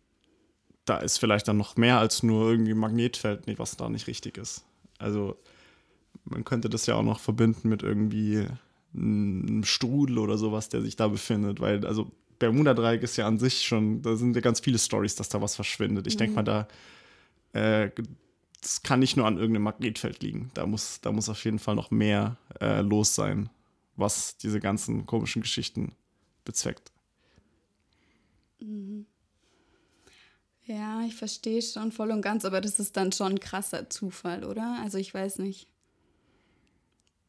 da 0.87 0.97
ist 0.97 1.19
vielleicht 1.19 1.47
dann 1.47 1.59
noch 1.59 1.77
mehr 1.77 1.99
als 1.99 2.23
nur 2.23 2.51
irgendwie 2.51 2.73
Magnetfeld, 2.73 3.59
was 3.59 3.77
da 3.77 3.91
nicht 3.91 4.07
richtig 4.07 4.39
ist. 4.39 4.65
Also 4.99 5.37
man 6.25 6.45
könnte 6.45 6.69
das 6.69 6.87
ja 6.87 6.95
auch 6.95 7.03
noch 7.03 7.21
verbinden 7.21 7.69
mit 7.69 7.83
irgendwie 7.83 8.47
einem 8.95 9.65
Strudel 9.65 10.19
oder 10.19 10.39
sowas, 10.39 10.69
der 10.69 10.83
sich 10.83 10.97
da 10.97 11.09
befindet, 11.09 11.61
weil 11.61 11.87
also 11.87 12.11
Bermuda-Dreieck 12.39 13.03
ist 13.03 13.17
ja 13.17 13.27
an 13.27 13.39
sich 13.39 13.63
schon, 13.63 14.03
da 14.03 14.17
sind 14.17 14.35
ja 14.35 14.43
ganz 14.43 14.61
viele 14.61 14.79
Stories, 14.79 15.15
dass 15.15 15.29
da 15.29 15.41
was 15.41 15.55
verschwindet. 15.55 16.07
Ich 16.07 16.15
mhm. 16.15 16.19
denke 16.19 16.35
mal, 16.35 16.43
da 16.43 16.69
äh, 17.53 17.91
das 18.61 18.83
kann 18.83 19.01
nicht 19.01 19.17
nur 19.17 19.27
an 19.27 19.37
irgendeinem 19.37 19.63
Magnetfeld 19.63 20.23
liegen. 20.23 20.51
Da 20.55 20.67
muss, 20.67 21.01
da 21.01 21.13
muss 21.13 21.29
auf 21.29 21.45
jeden 21.45 21.59
Fall 21.59 21.77
noch 21.77 21.91
mehr 21.91 22.37
äh, 22.61 22.81
los 22.81 23.15
sein, 23.15 23.49
was 23.97 24.37
diese 24.39 24.61
ganzen 24.61 25.07
komischen 25.07 25.43
Geschichten 25.43 25.93
bezweckt. 26.45 26.91
Mhm. 28.61 29.07
Ja, 30.67 31.05
ich 31.07 31.15
verstehe 31.15 31.63
schon 31.63 31.93
voll 31.93 32.11
und 32.11 32.23
ganz, 32.23 32.45
aber 32.45 32.61
das 32.61 32.81
ist 32.81 32.97
dann 32.97 33.13
schon 33.13 33.33
ein 33.33 33.41
krasser 33.41 33.89
Zufall, 33.89 34.45
oder? 34.45 34.79
Also 34.83 34.99
ich 34.99 35.15
weiß 35.15 35.39
nicht. 35.39 35.69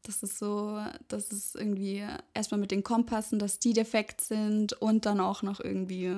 Das 0.01 0.23
ist 0.23 0.39
so, 0.39 0.81
das 1.07 1.27
ist 1.31 1.55
irgendwie 1.55 2.03
erstmal 2.33 2.59
mit 2.59 2.71
den 2.71 2.83
Kompassen, 2.83 3.39
dass 3.39 3.59
die 3.59 3.73
defekt 3.73 4.21
sind 4.21 4.73
und 4.73 5.05
dann 5.05 5.19
auch 5.19 5.43
noch 5.43 5.59
irgendwie, 5.59 6.15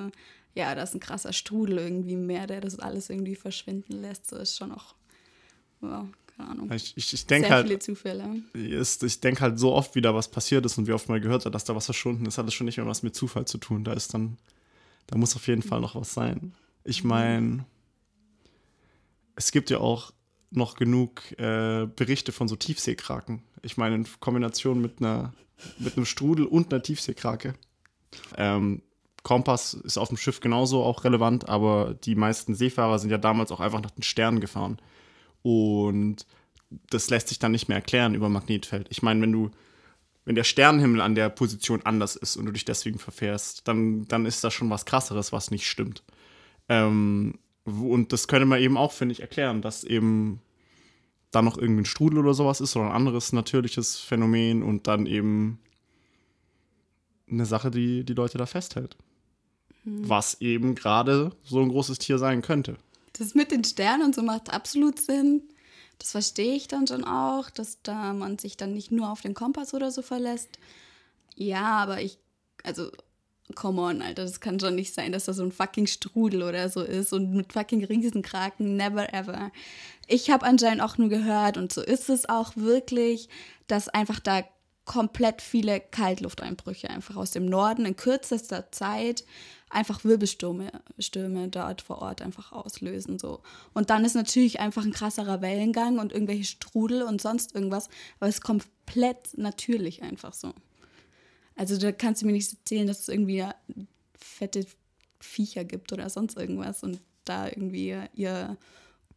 ja, 0.54 0.76
das 0.76 0.90
ist 0.90 0.96
ein 0.96 1.00
krasser 1.00 1.34
Strudel 1.34 1.80
irgendwie 1.80 2.16
mehr, 2.16 2.48
der 2.48 2.62
das 2.62 2.80
alles 2.80 3.10
irgendwie 3.10 3.36
verschwinden 3.36 4.00
lässt. 4.02 4.30
So 4.30 4.38
ist 4.38 4.56
schon 4.56 4.72
auch, 4.72 4.94
ja, 5.82 6.08
keine 6.38 6.50
Ahnung. 6.52 6.72
Ich, 6.72 6.96
ich, 6.96 7.14
ich 7.14 7.26
denke 7.26 7.50
halt, 7.50 7.68
viele 7.68 7.80
Zufälle. 7.80 8.44
Ist, 8.54 9.04
ich 9.04 9.20
denke 9.20 9.42
halt 9.42 9.60
so 9.60 9.74
oft 9.74 9.96
wieder, 9.96 10.16
was 10.16 10.30
passiert 10.30 10.66
ist 10.66 10.78
und 10.78 10.88
wie 10.88 10.94
oft 10.94 11.10
mal 11.10 11.20
gehört 11.20 11.46
hat, 11.46 11.56
dass 11.56 11.66
da 11.66 11.76
was 11.76 11.86
verschwunden 11.86 12.28
ist, 12.28 12.38
hat 12.38 12.46
das 12.46 12.54
schon 12.54 12.66
nicht 12.66 12.78
mehr 12.78 12.88
was 12.88 13.04
mit 13.04 13.16
Zufall 13.16 13.46
zu 13.46 13.58
tun. 13.58 13.84
Da 13.84 13.94
ist 13.94 14.14
dann, 14.14 14.38
da 15.08 15.18
muss 15.18 15.36
auf 15.36 15.48
jeden 15.48 15.64
Fall 15.64 15.82
noch 15.82 15.96
was 15.96 16.14
sein. 16.14 16.54
Ich 16.84 17.04
meine, 17.04 17.66
es 19.36 19.52
gibt 19.52 19.70
ja 19.70 19.80
auch 19.80 20.12
noch 20.52 20.76
genug 20.76 21.22
äh, 21.40 21.86
Berichte 21.86 22.32
von 22.32 22.48
so 22.48 22.56
Tiefseekraken. 22.56 23.44
Ich 23.62 23.78
meine, 23.78 23.96
in 23.96 24.08
Kombination 24.20 24.82
mit 24.82 25.00
einer 25.00 25.34
mit 25.78 25.96
einem 25.96 26.06
Strudel 26.06 26.46
und 26.46 26.72
einer 26.72 26.82
Tiefseekrake. 26.82 27.54
Ähm, 28.38 28.82
Kompass 29.24 29.74
ist 29.74 29.98
auf 29.98 30.08
dem 30.08 30.18
Schiff 30.18 30.40
genauso 30.40 30.84
auch 30.84 31.04
relevant, 31.04 31.50
aber 31.50 31.94
die 31.94 32.16
meisten 32.16 32.56
Seefahrer 32.56 33.00
sind 33.00 33.10
ja 33.10 33.18
damals 33.18 33.52
auch 33.52 33.60
einfach 33.60 33.82
nach 33.82 33.92
den 33.92 34.04
Sternen 34.04 34.40
gefahren. 34.40 34.78
Und 35.42 36.26
das 36.90 37.10
lässt 37.10 37.28
sich 37.28 37.40
dann 37.40 37.52
nicht 37.52 37.68
mehr 37.68 37.78
erklären 37.78 38.16
über 38.16 38.30
Magnetfeld. 38.30 38.88
Ich 38.90 39.02
meine, 39.02 39.22
wenn 39.22 39.32
du, 39.32 39.52
wenn 40.26 40.36
der 40.36 40.44
Sternenhimmel 40.44 41.02
an 41.02 41.16
der 41.16 41.30
Position 41.30 41.82
anders 41.84 42.16
ist 42.16 42.38
und 42.38 42.46
du 42.46 42.52
dich 42.52 42.66
deswegen 42.66 43.00
verfährst, 43.00 43.68
dann, 43.68 44.08
dann 44.08 44.26
ist 44.26 44.44
das 44.44 44.54
schon 44.54 44.70
was 44.70 44.86
krasseres, 44.86 45.34
was 45.34 45.52
nicht 45.52 45.68
stimmt. 45.68 46.04
Ähm, 46.70 47.40
und 47.66 48.14
das 48.14 48.28
könnte 48.28 48.46
man 48.46 48.62
eben 48.62 48.78
auch, 48.78 48.92
finde 48.92 49.14
ich, 49.14 49.22
erklären, 49.22 49.62
dass 49.62 49.84
eben 49.84 50.42
da 51.32 51.42
noch 51.42 51.58
irgendwie 51.58 51.82
ein 51.82 51.86
Strudel 51.86 52.20
oder 52.20 52.34
sowas 52.34 52.62
ist 52.62 52.76
oder 52.76 52.86
ein 52.86 52.96
anderes 52.96 53.34
natürliches 53.34 53.98
Phänomen 53.98 54.64
und 54.64 54.88
dann 54.88 55.06
eben 55.06 55.60
eine 57.30 57.46
Sache, 57.46 57.70
die 57.70 58.04
die 58.04 58.14
Leute 58.14 58.38
da 58.38 58.46
festhält. 58.46 58.98
Hm. 59.84 60.10
Was 60.10 60.42
eben 60.42 60.76
gerade 60.76 61.32
so 61.44 61.60
ein 61.60 61.70
großes 61.70 62.00
Tier 62.00 62.18
sein 62.18 62.42
könnte. 62.42 62.78
Das 63.14 63.36
mit 63.36 63.52
den 63.52 63.64
Sternen 63.64 64.04
und 64.04 64.16
so 64.16 64.24
macht 64.24 64.52
absolut 64.52 65.00
Sinn. 65.00 65.44
Das 66.00 66.12
verstehe 66.12 66.56
ich 66.56 66.68
dann 66.68 66.88
schon 66.88 67.04
auch, 67.04 67.50
dass 67.50 67.82
da 67.84 68.14
man 68.14 68.40
sich 68.40 68.56
dann 68.56 68.74
nicht 68.74 68.92
nur 68.92 69.12
auf 69.12 69.22
den 69.22 69.34
Kompass 69.34 69.74
oder 69.74 69.92
so 69.92 70.02
verlässt. 70.02 70.58
Ja, 71.36 71.78
aber 71.78 72.02
ich, 72.02 72.18
also, 72.64 72.90
come 73.56 73.82
on, 73.82 74.02
Alter, 74.02 74.24
das 74.24 74.40
kann 74.40 74.60
schon 74.60 74.76
nicht 74.76 74.94
sein, 74.94 75.12
dass 75.12 75.26
da 75.26 75.34
so 75.34 75.44
ein 75.44 75.52
fucking 75.52 75.88
Strudel 75.88 76.44
oder 76.44 76.70
so 76.70 76.82
ist 76.82 77.14
und 77.14 77.34
mit 77.34 77.54
fucking 77.54 77.84
Riesenkraken, 77.84 78.78
never 78.78 79.14
ever. 79.14 79.52
Ich 80.08 80.30
habe 80.30 80.46
anscheinend 80.46 80.82
auch 80.82 80.98
nur 80.98 81.10
gehört 81.10 81.58
und 81.58 81.72
so 81.72 81.82
ist 81.82 82.10
es 82.10 82.28
auch 82.28 82.56
wirklich, 82.56 83.30
dass 83.68 83.90
einfach 83.90 84.20
da 84.20 84.44
komplett 84.86 85.44
viele 85.44 85.80
Kaltlufteinbrüche 85.80 86.90
einfach 86.90 87.16
aus 87.16 87.32
dem 87.32 87.46
Norden 87.46 87.86
in 87.86 87.96
kürzester 87.96 88.72
Zeit 88.72 89.24
einfach 89.70 90.04
Wirbelstürme 90.04 90.72
Stürme 90.98 91.48
dort 91.48 91.84
vor 91.84 92.02
Ort 92.02 92.24
einfach 92.24 92.52
auslösen. 92.52 93.20
So. 93.20 93.42
Und 93.76 93.92
dann 93.92 94.04
ist 94.04 94.16
natürlich 94.16 94.60
einfach 94.60 94.84
ein 94.84 94.92
krasserer 94.92 95.42
Wellengang 95.42 96.00
und 96.00 96.12
irgendwelche 96.12 96.46
Strudel 96.46 97.04
und 97.04 97.22
sonst 97.22 97.54
irgendwas, 97.54 97.88
aber 98.20 98.30
es 98.30 98.36
ist 98.36 98.44
komplett 98.44 99.38
natürlich 99.38 100.02
einfach 100.02 100.34
so. 100.34 100.54
Also 101.60 101.78
da 101.78 101.92
kannst 101.92 102.22
du 102.22 102.26
mir 102.26 102.32
nicht 102.32 102.54
erzählen, 102.54 102.88
dass 102.88 103.02
es 103.02 103.10
irgendwie 103.10 103.44
fette 104.18 104.66
Viecher 105.20 105.66
gibt 105.66 105.92
oder 105.92 106.10
sonst 106.10 106.38
irgendwas 106.38 106.84
und 106.84 107.02
da 107.26 107.48
irgendwie 107.48 107.98
ihr 108.16 108.56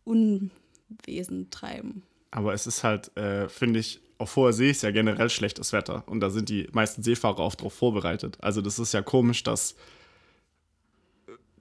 Unwesen 0.02 1.50
treiben. 1.52 2.02
Aber 2.32 2.52
es 2.52 2.66
ist 2.66 2.82
halt, 2.82 3.16
äh, 3.16 3.48
finde 3.48 3.78
ich, 3.78 4.00
auf 4.18 4.34
hoher 4.34 4.52
See 4.52 4.70
ist 4.70 4.82
ja 4.82 4.90
generell 4.90 5.30
schlechtes 5.30 5.72
Wetter 5.72 6.02
und 6.08 6.18
da 6.18 6.30
sind 6.30 6.48
die 6.48 6.68
meisten 6.72 7.04
Seefahrer 7.04 7.38
auch 7.38 7.54
darauf 7.54 7.74
vorbereitet. 7.74 8.38
Also 8.40 8.60
das 8.60 8.80
ist 8.80 8.92
ja 8.92 9.02
komisch, 9.02 9.44
dass 9.44 9.76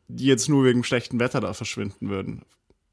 die 0.08 0.26
jetzt 0.26 0.50
nur 0.50 0.66
wegen 0.66 0.84
schlechtem 0.84 1.20
Wetter 1.20 1.42
da 1.42 1.54
verschwinden 1.54 2.10
würden. 2.10 2.42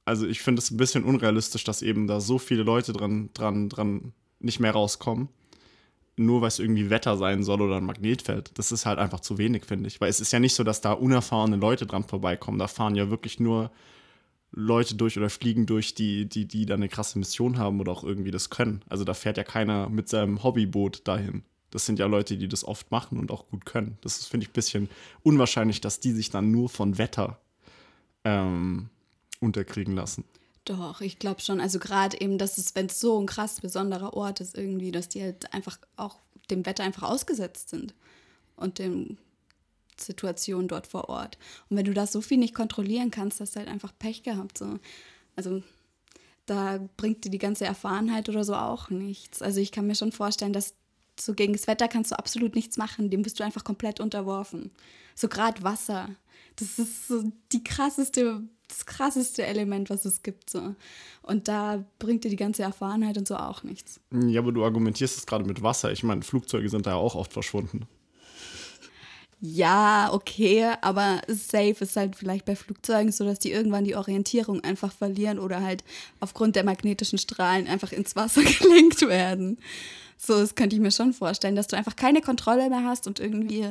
Also 0.05 0.27
ich 0.27 0.43
finde 0.43 0.61
es 0.61 0.71
ein 0.71 0.77
bisschen 0.77 1.05
unrealistisch, 1.05 1.65
dass 1.65 1.81
eben 1.81 2.07
da 2.07 2.21
so 2.21 2.39
viele 2.39 2.65
Leute 2.65 2.93
dran, 2.93 3.31
dran, 3.33 3.71
dran 3.71 4.13
nicht 4.41 4.61
mehr 4.61 4.73
rauskommen. 4.73 5.31
Nur 6.19 6.41
weil 6.41 6.49
es 6.49 6.59
irgendwie 6.59 6.91
Wetter 6.91 7.17
sein 7.17 7.43
soll 7.43 7.63
oder 7.63 7.77
ein 7.77 7.85
Magnetfeld. 7.85 8.51
Das 8.59 8.73
ist 8.73 8.87
halt 8.87 8.99
einfach 8.99 9.21
zu 9.21 9.39
wenig, 9.39 9.65
finde 9.65 9.89
ich. 9.89 10.01
Weil 10.01 10.11
es 10.11 10.21
ist 10.21 10.33
ja 10.33 10.41
nicht 10.41 10.55
so, 10.55 10.65
dass 10.65 10.81
da 10.81 10.93
unerfahrene 10.93 11.57
Leute 11.57 11.87
dran 11.87 12.05
vorbeikommen. 12.05 12.59
Da 12.59 12.67
fahren 12.67 12.95
ja 12.97 13.11
wirklich 13.11 13.39
nur 13.41 13.71
Leute 14.51 14.95
durch 14.95 15.17
oder 15.17 15.31
fliegen 15.31 15.67
durch, 15.67 15.95
die, 15.95 16.29
die, 16.29 16.47
die 16.47 16.67
da 16.67 16.75
eine 16.75 16.89
krasse 16.89 17.19
Mission 17.19 17.59
haben 17.59 17.81
oder 17.81 17.93
auch 17.93 18.05
irgendwie 18.05 18.31
das 18.31 18.51
können. 18.51 18.83
Also 18.89 19.05
da 19.05 19.15
fährt 19.15 19.37
ja 19.37 19.45
keiner 19.45 19.89
mit 19.89 20.09
seinem 20.09 20.43
Hobbyboot 20.43 21.07
dahin. 21.07 21.43
Das 21.71 21.85
sind 21.85 21.99
ja 21.99 22.07
Leute, 22.07 22.37
die 22.39 22.49
das 22.49 22.65
oft 22.65 22.91
machen 22.91 23.19
und 23.19 23.31
auch 23.31 23.49
gut 23.49 23.67
können. 23.67 23.99
Das 24.01 24.25
finde 24.25 24.45
ich 24.45 24.51
ein 24.51 24.55
bisschen 24.55 24.89
unwahrscheinlich, 25.23 25.81
dass 25.81 26.01
die 26.01 26.13
sich 26.13 26.31
dann 26.31 26.51
nur 26.51 26.71
von 26.71 26.97
Wetter 26.97 27.39
ähm, 28.25 28.89
unterkriegen 29.41 29.95
lassen. 29.95 30.25
Doch, 30.69 31.01
ich 31.01 31.19
glaube 31.19 31.41
schon. 31.41 31.63
Also 31.63 31.79
gerade 31.79 32.21
eben, 32.21 32.37
dass 32.37 32.59
es, 32.59 32.75
wenn 32.75 32.87
es 32.87 33.01
so 33.01 33.19
ein 33.19 33.25
krass 33.25 33.63
besonderer 33.63 34.13
Ort 34.13 34.41
ist, 34.41 34.55
irgendwie, 34.55 34.93
dass 34.93 35.09
die 35.09 35.23
halt 35.23 35.51
einfach 35.55 35.79
auch 35.97 36.19
dem 36.51 36.67
Wetter 36.67 36.85
einfach 36.85 37.05
ausgesetzt 37.05 37.71
sind 37.71 37.95
und 38.55 38.79
dem 38.79 39.17
Situation 39.99 40.69
dort 40.69 40.87
vor 40.87 41.09
Ort. 41.09 41.39
Und 41.71 41.79
wenn 41.79 41.87
du 41.87 41.95
das 41.95 42.13
so 42.13 42.21
viel 42.21 42.37
nicht 42.37 42.55
kontrollieren 42.55 43.11
kannst, 43.11 43.41
hast 43.41 43.55
du 43.55 43.61
halt 43.61 43.71
einfach 43.71 43.95
Pech 43.99 44.23
gehabt. 44.25 44.59
So. 44.59 44.79
Also 45.37 45.63
da 46.45 46.87
bringt 46.99 47.25
dir 47.25 47.31
die 47.31 47.39
ganze 47.39 47.65
Erfahrenheit 47.65 48.29
oder 48.29 48.45
so 48.45 48.55
auch 48.55 48.91
nichts. 48.91 49.41
Also 49.41 49.61
ich 49.61 49.73
kann 49.73 49.87
mir 49.87 49.95
schon 49.95 50.13
vorstellen, 50.13 50.53
dass 50.53 50.75
so 51.19 51.33
gegen 51.33 51.55
das 51.55 51.67
Wetter 51.67 51.89
kannst 51.89 52.13
du 52.13 52.19
absolut 52.19 52.55
nichts 52.55 52.77
machen, 52.77 53.09
dem 53.09 53.23
bist 53.23 53.41
du 53.41 53.45
einfach 53.45 53.65
komplett 53.65 54.01
unterworfen. 54.01 54.71
So 55.15 55.29
gerade 55.29 55.63
Wasser. 55.63 56.11
Das 56.57 56.79
ist 56.79 57.09
so 57.09 57.25
die 57.53 57.65
krasseste, 57.65 58.43
das 58.69 58.87
krasseste 58.87 59.45
Element, 59.45 59.91
was 59.91 60.05
es 60.05 60.23
gibt. 60.23 60.51
So. 60.51 60.75
Und 61.23 61.49
da 61.49 61.85
bringt 61.99 62.25
dir 62.25 62.31
die 62.31 62.37
ganze 62.37 62.63
Erfahrenheit 62.63 63.19
und 63.19 63.27
so 63.27 63.37
auch 63.37 63.63
nichts. 63.63 64.01
Ja, 64.13 64.41
aber 64.41 64.53
du 64.53 64.65
argumentierst 64.65 65.19
es 65.19 65.27
gerade 65.27 65.45
mit 65.45 65.63
Wasser. 65.63 65.91
Ich 65.91 66.03
meine, 66.03 66.23
Flugzeuge 66.23 66.69
sind 66.69 66.87
da 66.87 66.91
ja 66.91 66.97
auch 66.97 67.15
oft 67.15 67.33
verschwunden. 67.33 67.87
Ja, 69.41 70.11
okay, 70.13 70.73
aber 70.81 71.23
safe 71.29 71.77
ist 71.79 71.97
halt 71.97 72.17
vielleicht 72.17 72.45
bei 72.45 72.57
Flugzeugen 72.57 73.13
so, 73.13 73.25
dass 73.25 73.39
die 73.39 73.53
irgendwann 73.53 73.85
die 73.85 73.95
Orientierung 73.95 74.65
einfach 74.65 74.93
verlieren 74.93 75.39
oder 75.39 75.63
halt 75.63 75.85
aufgrund 76.19 76.57
der 76.57 76.65
magnetischen 76.65 77.19
Strahlen 77.19 77.69
einfach 77.69 77.93
ins 77.93 78.17
Wasser 78.17 78.43
gelenkt 78.61 79.03
werden. 79.03 79.59
So, 80.17 80.41
das 80.41 80.57
könnte 80.57 80.75
ich 80.75 80.83
mir 80.83 80.91
schon 80.91 81.13
vorstellen, 81.13 81.55
dass 81.55 81.69
du 81.69 81.77
einfach 81.77 81.95
keine 81.95 82.21
Kontrolle 82.21 82.69
mehr 82.69 82.83
hast 82.83 83.07
und 83.07 83.21
irgendwie. 83.21 83.69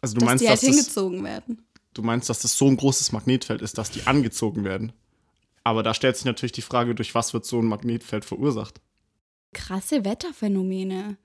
Also, 0.00 0.14
du 0.14 0.24
meinst, 0.24 0.44
die 0.44 0.48
halt 0.48 0.62
dass 0.62 0.68
hingezogen 0.68 1.24
das, 1.24 1.32
werden. 1.32 1.64
Du 1.94 2.02
meinst, 2.02 2.28
dass 2.28 2.40
das 2.40 2.56
so 2.56 2.66
ein 2.66 2.76
großes 2.76 3.12
Magnetfeld 3.12 3.62
ist, 3.62 3.78
dass 3.78 3.90
die 3.90 4.06
angezogen 4.06 4.64
werden. 4.64 4.92
Aber 5.64 5.82
da 5.82 5.94
stellt 5.94 6.16
sich 6.16 6.24
natürlich 6.24 6.52
die 6.52 6.62
Frage, 6.62 6.94
durch 6.94 7.14
was 7.14 7.34
wird 7.34 7.44
so 7.44 7.60
ein 7.60 7.66
Magnetfeld 7.66 8.24
verursacht? 8.24 8.80
Krasse 9.52 10.04
Wetterphänomene. 10.04 11.16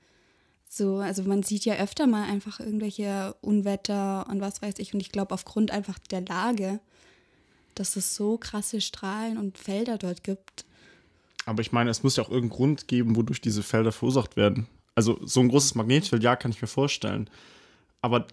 So, 0.70 0.98
also 0.98 1.24
man 1.24 1.44
sieht 1.44 1.66
ja 1.66 1.76
öfter 1.76 2.08
mal 2.08 2.26
einfach 2.26 2.60
irgendwelche 2.60 3.36
Unwetter 3.42 4.28
und 4.30 4.42
was 4.42 4.62
weiß 4.62 4.76
ich. 4.80 4.94
Und 4.94 5.00
ich 5.00 5.12
glaube, 5.12 5.34
aufgrund 5.34 5.72
einfach 5.72 5.98
der 5.98 6.22
Lage, 6.22 6.80
dass 7.74 7.96
es 7.96 8.16
so 8.16 8.38
krasse 8.38 8.82
Strahlen 8.82 9.38
und 9.38 9.58
Felder 9.58 9.98
dort 9.98 10.24
gibt. 10.24 10.66
Aber 11.46 11.62
ich 11.62 11.72
meine, 11.72 11.90
es 11.90 12.04
muss 12.04 12.18
ja 12.18 12.24
auch 12.24 12.30
irgendeinen 12.30 12.58
Grund 12.58 12.88
geben, 12.88 13.16
wodurch 13.16 13.40
diese 13.40 13.64
Felder 13.64 13.94
verursacht 13.94 14.36
werden. 14.36 14.68
Also 14.96 15.18
so 15.26 15.40
ein 15.40 15.48
großes 15.48 15.76
Magnetfeld, 15.76 16.22
ja, 16.24 16.36
kann 16.36 16.52
ich 16.52 16.62
mir 16.62 16.68
vorstellen. 16.68 17.30
Aber 18.02 18.28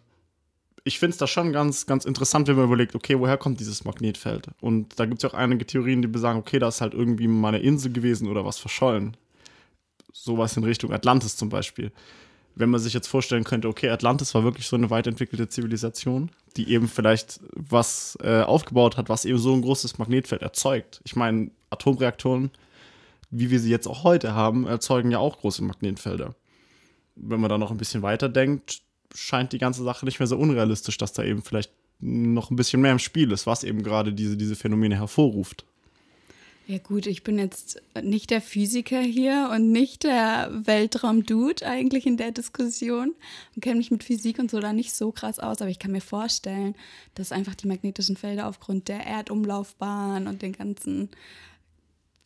ich 0.84 0.98
finde 0.98 1.12
es 1.12 1.18
da 1.18 1.26
schon 1.26 1.52
ganz, 1.52 1.86
ganz 1.86 2.04
interessant, 2.04 2.46
wenn 2.46 2.56
man 2.56 2.66
überlegt, 2.66 2.94
okay, 2.94 3.18
woher 3.18 3.38
kommt 3.38 3.58
dieses 3.58 3.84
Magnetfeld? 3.84 4.48
Und 4.60 4.98
da 5.00 5.06
gibt 5.06 5.18
es 5.18 5.22
ja 5.22 5.30
auch 5.30 5.34
einige 5.34 5.66
Theorien, 5.66 6.02
die 6.02 6.08
besagen, 6.08 6.38
okay, 6.38 6.58
da 6.58 6.68
ist 6.68 6.80
halt 6.80 6.94
irgendwie 6.94 7.26
mal 7.26 7.48
eine 7.48 7.58
Insel 7.58 7.92
gewesen 7.92 8.28
oder 8.28 8.44
was 8.44 8.58
verschollen. 8.58 9.16
Sowas 10.12 10.56
in 10.56 10.64
Richtung 10.64 10.92
Atlantis 10.92 11.36
zum 11.36 11.48
Beispiel 11.48 11.90
wenn 12.56 12.70
man 12.70 12.80
sich 12.80 12.92
jetzt 12.92 13.08
vorstellen 13.08 13.44
könnte, 13.44 13.68
okay, 13.68 13.88
Atlantis 13.88 14.34
war 14.34 14.44
wirklich 14.44 14.66
so 14.66 14.76
eine 14.76 14.90
weit 14.90 15.06
entwickelte 15.06 15.48
Zivilisation, 15.48 16.30
die 16.56 16.70
eben 16.70 16.88
vielleicht 16.88 17.40
was 17.52 18.16
äh, 18.22 18.42
aufgebaut 18.42 18.96
hat, 18.96 19.08
was 19.08 19.24
eben 19.24 19.38
so 19.38 19.52
ein 19.52 19.62
großes 19.62 19.98
Magnetfeld 19.98 20.42
erzeugt. 20.42 21.00
Ich 21.04 21.16
meine, 21.16 21.50
Atomreaktoren, 21.70 22.50
wie 23.30 23.50
wir 23.50 23.58
sie 23.58 23.70
jetzt 23.70 23.88
auch 23.88 24.04
heute 24.04 24.34
haben, 24.34 24.66
erzeugen 24.66 25.10
ja 25.10 25.18
auch 25.18 25.38
große 25.38 25.64
Magnetfelder. 25.64 26.34
Wenn 27.16 27.40
man 27.40 27.50
da 27.50 27.58
noch 27.58 27.70
ein 27.70 27.76
bisschen 27.76 28.02
weiter 28.02 28.28
denkt, 28.28 28.82
scheint 29.14 29.52
die 29.52 29.58
ganze 29.58 29.84
Sache 29.84 30.04
nicht 30.04 30.18
mehr 30.18 30.26
so 30.26 30.36
unrealistisch, 30.36 30.98
dass 30.98 31.12
da 31.12 31.22
eben 31.22 31.42
vielleicht 31.42 31.70
noch 32.00 32.50
ein 32.50 32.56
bisschen 32.56 32.82
mehr 32.82 32.92
im 32.92 32.98
Spiel 32.98 33.32
ist, 33.32 33.46
was 33.46 33.64
eben 33.64 33.82
gerade 33.82 34.12
diese, 34.12 34.36
diese 34.36 34.56
Phänomene 34.56 34.96
hervorruft. 34.96 35.64
Ja 36.66 36.78
gut, 36.78 37.06
ich 37.06 37.22
bin 37.22 37.38
jetzt 37.38 37.82
nicht 38.02 38.30
der 38.30 38.40
Physiker 38.40 39.00
hier 39.00 39.50
und 39.52 39.70
nicht 39.70 40.02
der 40.02 40.50
Weltraum-Dude 40.50 41.66
eigentlich 41.66 42.06
in 42.06 42.16
der 42.16 42.32
Diskussion 42.32 43.14
und 43.54 43.60
kenne 43.62 43.76
mich 43.76 43.90
mit 43.90 44.02
Physik 44.02 44.38
und 44.38 44.50
so 44.50 44.60
da 44.60 44.72
nicht 44.72 44.94
so 44.94 45.12
krass 45.12 45.38
aus, 45.38 45.60
aber 45.60 45.70
ich 45.70 45.78
kann 45.78 45.92
mir 45.92 46.00
vorstellen, 46.00 46.74
dass 47.16 47.32
einfach 47.32 47.54
die 47.54 47.66
magnetischen 47.66 48.16
Felder 48.16 48.48
aufgrund 48.48 48.88
der 48.88 49.04
Erdumlaufbahn 49.06 50.26
und 50.26 50.40
den 50.40 50.52
ganzen 50.52 51.10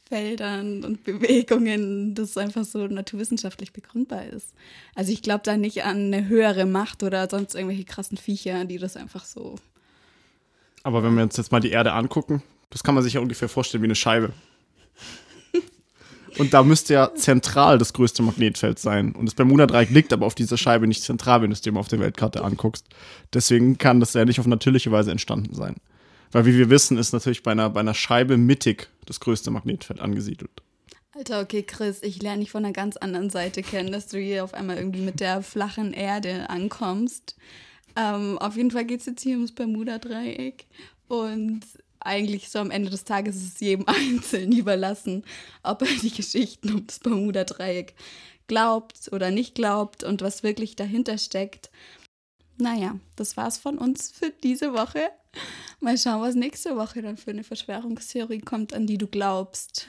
Feldern 0.08 0.84
und 0.84 1.04
Bewegungen 1.04 2.14
das 2.14 2.36
einfach 2.36 2.64
so 2.64 2.86
naturwissenschaftlich 2.86 3.72
begründbar 3.72 4.26
ist. 4.26 4.54
Also 4.94 5.12
ich 5.12 5.22
glaube 5.22 5.42
da 5.44 5.56
nicht 5.56 5.84
an 5.84 6.12
eine 6.12 6.28
höhere 6.28 6.66
Macht 6.66 7.02
oder 7.02 7.28
sonst 7.28 7.54
irgendwelche 7.54 7.84
krassen 7.84 8.16
Viecher, 8.16 8.64
die 8.64 8.78
das 8.78 8.96
einfach 8.96 9.24
so. 9.24 9.56
Aber 10.82 11.02
wenn 11.02 11.14
wir 11.14 11.22
uns 11.22 11.36
jetzt 11.36 11.52
mal 11.52 11.60
die 11.60 11.70
Erde 11.70 11.92
angucken, 11.92 12.42
das 12.70 12.82
kann 12.82 12.94
man 12.94 13.04
sich 13.04 13.14
ja 13.14 13.20
ungefähr 13.20 13.48
vorstellen 13.48 13.82
wie 13.82 13.88
eine 13.88 13.94
Scheibe. 13.94 14.32
Und 16.38 16.54
da 16.54 16.62
müsste 16.62 16.94
ja 16.94 17.14
zentral 17.14 17.78
das 17.78 17.92
größte 17.92 18.22
Magnetfeld 18.22 18.78
sein. 18.78 19.12
Und 19.12 19.26
das 19.26 19.34
Bermuda-Dreieck 19.34 19.90
liegt 19.90 20.12
aber 20.12 20.24
auf 20.24 20.36
dieser 20.36 20.56
Scheibe 20.56 20.86
nicht 20.86 21.02
zentral, 21.02 21.42
wenn 21.42 21.50
du 21.50 21.54
es 21.54 21.62
dir 21.62 21.72
mal 21.72 21.80
auf 21.80 21.88
der 21.88 21.98
Weltkarte 21.98 22.44
anguckst. 22.44 22.86
Deswegen 23.32 23.76
kann 23.76 23.98
das 23.98 24.14
ja 24.14 24.24
nicht 24.24 24.38
auf 24.38 24.46
natürliche 24.46 24.92
Weise 24.92 25.10
entstanden 25.10 25.54
sein. 25.54 25.76
Weil, 26.32 26.46
wie 26.46 26.56
wir 26.56 26.70
wissen, 26.70 26.98
ist 26.98 27.12
natürlich 27.12 27.42
bei 27.42 27.52
einer, 27.52 27.70
bei 27.70 27.80
einer 27.80 27.94
Scheibe 27.94 28.36
mittig 28.36 28.88
das 29.06 29.20
größte 29.20 29.50
Magnetfeld 29.50 30.00
angesiedelt. 30.00 30.50
Alter, 31.12 31.40
okay, 31.40 31.62
Chris, 31.62 32.02
ich 32.02 32.22
lerne 32.22 32.40
dich 32.40 32.50
von 32.50 32.64
einer 32.64 32.72
ganz 32.72 32.96
anderen 32.96 33.30
Seite 33.30 33.62
kennen, 33.62 33.90
dass 33.90 34.06
du 34.06 34.18
hier 34.18 34.44
auf 34.44 34.54
einmal 34.54 34.76
irgendwie 34.76 35.00
mit 35.00 35.20
der 35.20 35.42
flachen 35.42 35.92
Erde 35.92 36.48
ankommst. 36.48 37.36
Ähm, 37.96 38.38
auf 38.38 38.56
jeden 38.56 38.70
Fall 38.70 38.84
geht 38.84 39.00
es 39.00 39.06
jetzt 39.06 39.22
hier 39.22 39.34
ums 39.34 39.52
Bermuda-Dreieck. 39.52 40.66
Und 41.08 41.62
eigentlich 42.00 42.50
so 42.50 42.58
am 42.60 42.70
Ende 42.70 42.90
des 42.90 43.04
Tages 43.04 43.36
ist 43.36 43.54
es 43.54 43.60
jedem 43.60 43.86
Einzelnen 43.88 44.52
überlassen, 44.52 45.24
ob 45.62 45.82
er 45.82 45.88
die 46.02 46.12
Geschichten 46.12 46.72
um 46.72 46.86
das 46.86 47.00
Bermuda-Dreieck 47.00 47.94
glaubt 48.46 49.10
oder 49.12 49.30
nicht 49.30 49.54
glaubt 49.54 50.04
und 50.04 50.22
was 50.22 50.42
wirklich 50.42 50.76
dahinter 50.76 51.18
steckt 51.18 51.70
naja, 52.58 52.98
das 53.16 53.36
war's 53.36 53.58
von 53.58 53.78
uns 53.78 54.10
für 54.10 54.30
diese 54.30 54.72
Woche. 54.72 55.10
Mal 55.80 55.96
schauen, 55.96 56.20
was 56.20 56.34
nächste 56.34 56.76
Woche 56.76 57.02
dann 57.02 57.16
für 57.16 57.30
eine 57.30 57.44
Verschwörungstheorie 57.44 58.40
kommt, 58.40 58.74
an 58.74 58.86
die 58.86 58.98
du 58.98 59.06
glaubst. 59.06 59.88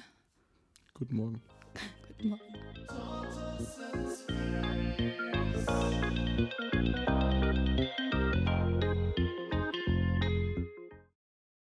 Guten 0.94 1.16
Morgen. 1.16 1.42
Guten 2.18 2.30
Morgen. 2.30 2.50